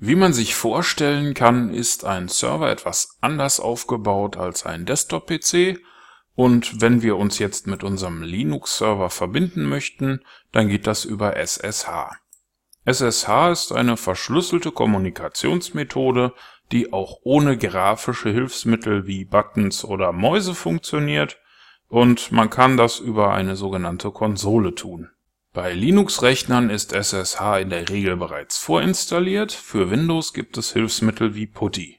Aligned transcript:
Wie 0.00 0.14
man 0.14 0.32
sich 0.32 0.54
vorstellen 0.54 1.34
kann, 1.34 1.74
ist 1.74 2.04
ein 2.04 2.28
Server 2.28 2.70
etwas 2.70 3.18
anders 3.20 3.58
aufgebaut 3.58 4.36
als 4.36 4.64
ein 4.64 4.86
Desktop-PC 4.86 5.80
und 6.36 6.80
wenn 6.80 7.02
wir 7.02 7.16
uns 7.16 7.40
jetzt 7.40 7.66
mit 7.66 7.82
unserem 7.82 8.22
Linux-Server 8.22 9.10
verbinden 9.10 9.64
möchten, 9.64 10.20
dann 10.52 10.68
geht 10.68 10.86
das 10.86 11.04
über 11.04 11.36
SSH. 11.36 12.12
SSH 12.84 13.50
ist 13.50 13.72
eine 13.72 13.96
verschlüsselte 13.96 14.70
Kommunikationsmethode, 14.70 16.32
die 16.70 16.92
auch 16.92 17.18
ohne 17.24 17.58
grafische 17.58 18.30
Hilfsmittel 18.30 19.08
wie 19.08 19.24
Buttons 19.24 19.84
oder 19.84 20.12
Mäuse 20.12 20.54
funktioniert 20.54 21.40
und 21.88 22.30
man 22.30 22.50
kann 22.50 22.76
das 22.76 23.00
über 23.00 23.34
eine 23.34 23.56
sogenannte 23.56 24.12
Konsole 24.12 24.76
tun. 24.76 25.10
Bei 25.58 25.72
Linux-Rechnern 25.72 26.70
ist 26.70 26.92
SSH 26.92 27.58
in 27.58 27.70
der 27.70 27.88
Regel 27.88 28.16
bereits 28.16 28.58
vorinstalliert, 28.58 29.50
für 29.50 29.90
Windows 29.90 30.32
gibt 30.32 30.56
es 30.56 30.72
Hilfsmittel 30.72 31.34
wie 31.34 31.48
PuTTY. 31.48 31.98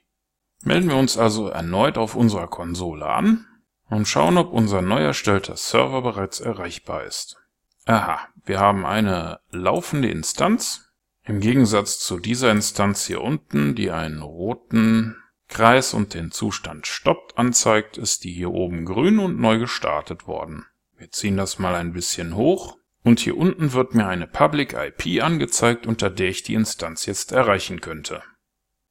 Melden 0.64 0.88
wir 0.88 0.96
uns 0.96 1.18
also 1.18 1.48
erneut 1.48 1.98
auf 1.98 2.14
unserer 2.14 2.48
Konsole 2.48 3.04
an 3.04 3.46
und 3.90 4.08
schauen, 4.08 4.38
ob 4.38 4.54
unser 4.54 4.80
neu 4.80 5.02
erstellter 5.02 5.58
Server 5.58 6.00
bereits 6.00 6.40
erreichbar 6.40 7.04
ist. 7.04 7.36
Aha, 7.84 8.28
wir 8.46 8.60
haben 8.60 8.86
eine 8.86 9.40
laufende 9.50 10.08
Instanz. 10.08 10.90
Im 11.24 11.40
Gegensatz 11.40 11.98
zu 11.98 12.18
dieser 12.18 12.50
Instanz 12.50 13.04
hier 13.04 13.20
unten, 13.20 13.74
die 13.74 13.90
einen 13.90 14.22
roten 14.22 15.18
Kreis 15.48 15.92
und 15.92 16.14
den 16.14 16.30
Zustand 16.30 16.86
stoppt 16.86 17.36
anzeigt, 17.36 17.98
ist 17.98 18.24
die 18.24 18.32
hier 18.32 18.52
oben 18.52 18.86
grün 18.86 19.18
und 19.18 19.38
neu 19.38 19.58
gestartet 19.58 20.26
worden. 20.26 20.64
Wir 20.96 21.10
ziehen 21.10 21.36
das 21.36 21.58
mal 21.58 21.74
ein 21.74 21.92
bisschen 21.92 22.36
hoch 22.36 22.79
und 23.02 23.20
hier 23.20 23.36
unten 23.36 23.72
wird 23.72 23.94
mir 23.94 24.06
eine 24.06 24.26
Public 24.26 24.74
IP 24.74 25.22
angezeigt, 25.22 25.86
unter 25.86 26.10
der 26.10 26.28
ich 26.28 26.42
die 26.42 26.54
Instanz 26.54 27.06
jetzt 27.06 27.32
erreichen 27.32 27.80
könnte. 27.80 28.22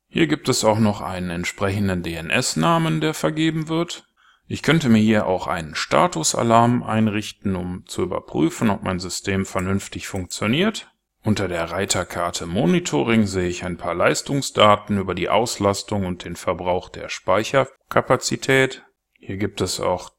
Hier 0.07 0.27
gibt 0.27 0.49
es 0.49 0.63
auch 0.63 0.79
noch 0.79 1.01
einen 1.01 1.29
entsprechenden 1.29 2.01
DNS-Namen, 2.01 2.99
der 2.99 3.13
vergeben 3.13 3.67
wird. 3.67 4.05
Ich 4.47 4.63
könnte 4.63 4.89
mir 4.89 4.97
hier 4.97 5.27
auch 5.27 5.45
einen 5.45 5.75
Statusalarm 5.75 6.81
einrichten, 6.81 7.55
um 7.55 7.85
zu 7.85 8.01
überprüfen, 8.01 8.71
ob 8.71 8.81
mein 8.81 8.99
System 8.99 9.45
vernünftig 9.45 10.07
funktioniert. 10.07 10.91
Unter 11.23 11.47
der 11.47 11.69
Reiterkarte 11.69 12.47
Monitoring 12.47 13.27
sehe 13.27 13.49
ich 13.49 13.63
ein 13.63 13.77
paar 13.77 13.93
Leistungsdaten 13.93 14.97
über 14.97 15.13
die 15.13 15.29
Auslastung 15.29 16.05
und 16.05 16.25
den 16.25 16.35
Verbrauch 16.35 16.89
der 16.89 17.09
Speicherkapazität. 17.09 18.83
Hier 19.19 19.37
gibt 19.37 19.61
es 19.61 19.79
auch 19.79 20.09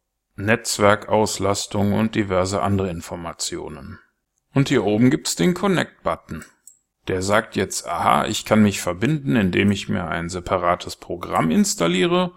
Netzwerkauslastung 0.40 1.92
und 1.92 2.14
diverse 2.14 2.62
andere 2.62 2.90
Informationen. 2.90 3.98
Und 4.52 4.68
hier 4.68 4.84
oben 4.84 5.10
gibt's 5.10 5.36
den 5.36 5.54
Connect-Button. 5.54 6.44
Der 7.08 7.22
sagt 7.22 7.56
jetzt, 7.56 7.86
aha, 7.86 8.26
ich 8.26 8.44
kann 8.44 8.62
mich 8.62 8.80
verbinden, 8.80 9.36
indem 9.36 9.70
ich 9.70 9.88
mir 9.88 10.06
ein 10.06 10.28
separates 10.28 10.96
Programm 10.96 11.50
installiere 11.50 12.32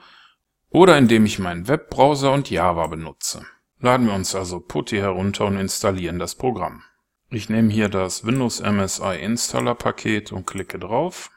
oder 0.69 0.97
indem 0.97 1.25
ich 1.25 1.39
meinen 1.39 1.67
Webbrowser 1.67 2.31
und 2.31 2.49
Java 2.49 2.87
benutze. 2.87 3.45
Laden 3.79 4.07
wir 4.07 4.13
uns 4.13 4.33
also 4.33 4.59
PuTTY 4.59 4.97
herunter 4.97 5.45
und 5.45 5.57
installieren 5.57 6.17
das 6.17 6.35
Programm. 6.35 6.83
Ich 7.29 7.49
nehme 7.49 7.71
hier 7.71 7.89
das 7.89 8.25
Windows 8.25 8.61
MSI 8.61 9.19
Installer 9.19 9.75
Paket 9.75 10.31
und 10.31 10.47
klicke 10.47 10.79
drauf. 10.79 11.31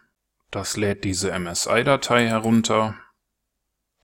Das 0.50 0.76
lädt 0.76 1.04
diese 1.04 1.36
MSI-Datei 1.36 2.26
herunter, 2.28 2.94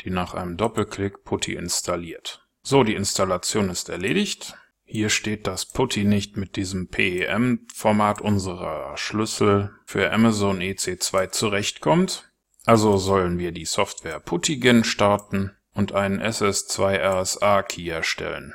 die 0.01 0.11
nach 0.11 0.35
einem 0.35 0.57
Doppelklick 0.57 1.25
PuTTY 1.25 1.55
installiert. 1.55 2.42
So, 2.65 2.85
die 2.85 2.95
Installation 2.95 3.71
ist 3.71 3.89
erledigt. 3.89 4.55
Hier 4.85 5.09
steht, 5.09 5.47
dass 5.47 5.67
PuTTY 5.67 6.05
nicht 6.05 6.37
mit 6.37 6.55
diesem 6.55 6.89
PEM-Format 6.89 8.21
unserer 8.21 8.97
Schlüssel 8.97 9.71
für 9.85 10.13
Amazon 10.13 10.61
EC2 10.61 11.31
zurechtkommt. 11.31 12.31
Also 12.65 12.99
sollen 12.99 13.39
wir 13.39 13.51
die 13.51 13.65
Software 13.65 14.21
PuttyGen 14.21 14.85
starten 14.85 15.57
und 15.75 15.93
einen 15.93 16.21
SS2 16.21 17.01
RSA 17.01 17.63
Key 17.63 17.89
erstellen. 17.89 18.55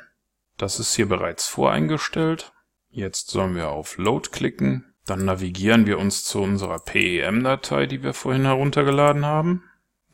Das 0.56 0.80
ist 0.80 0.94
hier 0.94 1.08
bereits 1.08 1.46
voreingestellt. 1.46 2.52
Jetzt 2.88 3.28
sollen 3.28 3.54
wir 3.54 3.68
auf 3.68 3.98
Load 3.98 4.30
klicken. 4.30 4.94
Dann 5.04 5.26
navigieren 5.26 5.86
wir 5.86 5.98
uns 5.98 6.24
zu 6.24 6.40
unserer 6.40 6.78
PEM-Datei, 6.78 7.86
die 7.86 8.02
wir 8.02 8.14
vorhin 8.14 8.44
heruntergeladen 8.44 9.26
haben. 9.26 9.64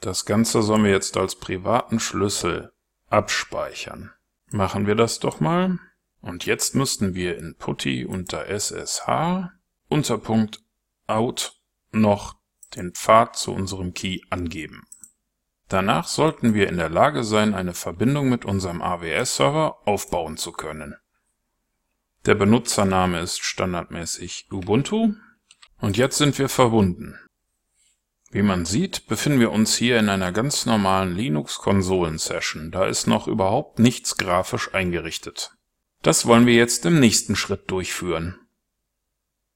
Das 0.00 0.24
Ganze 0.24 0.62
sollen 0.62 0.84
wir 0.84 0.90
jetzt 0.90 1.16
als 1.16 1.36
privaten 1.36 2.00
Schlüssel 2.00 2.73
abspeichern. 3.14 4.10
Machen 4.50 4.86
wir 4.86 4.96
das 4.96 5.20
doch 5.20 5.40
mal. 5.40 5.78
Und 6.20 6.46
jetzt 6.46 6.74
müssten 6.74 7.14
wir 7.14 7.38
in 7.38 7.54
Putty 7.56 8.04
unter 8.04 8.46
SSH 8.46 9.50
unter 9.88 10.18
Punkt 10.18 10.60
Out 11.06 11.60
noch 11.92 12.36
den 12.74 12.92
Pfad 12.92 13.36
zu 13.36 13.52
unserem 13.52 13.94
Key 13.94 14.20
angeben. 14.30 14.86
Danach 15.68 16.08
sollten 16.08 16.54
wir 16.54 16.68
in 16.68 16.76
der 16.76 16.88
Lage 16.88 17.24
sein, 17.24 17.54
eine 17.54 17.74
Verbindung 17.74 18.28
mit 18.28 18.44
unserem 18.44 18.82
AWS-Server 18.82 19.86
aufbauen 19.86 20.36
zu 20.36 20.52
können. 20.52 20.96
Der 22.26 22.34
Benutzername 22.34 23.20
ist 23.20 23.44
standardmäßig 23.44 24.48
Ubuntu 24.50 25.14
und 25.78 25.96
jetzt 25.96 26.16
sind 26.18 26.38
wir 26.38 26.48
verbunden. 26.48 27.18
Wie 28.34 28.42
man 28.42 28.64
sieht, 28.64 29.06
befinden 29.06 29.38
wir 29.38 29.52
uns 29.52 29.76
hier 29.76 29.96
in 29.96 30.08
einer 30.08 30.32
ganz 30.32 30.66
normalen 30.66 31.14
Linux-Konsolen-Session, 31.14 32.72
da 32.72 32.84
ist 32.84 33.06
noch 33.06 33.28
überhaupt 33.28 33.78
nichts 33.78 34.16
grafisch 34.16 34.74
eingerichtet. 34.74 35.52
Das 36.02 36.26
wollen 36.26 36.44
wir 36.44 36.54
jetzt 36.54 36.84
im 36.84 36.98
nächsten 36.98 37.36
Schritt 37.36 37.70
durchführen. 37.70 38.40